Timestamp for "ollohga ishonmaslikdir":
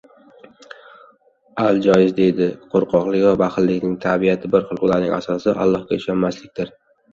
5.69-6.77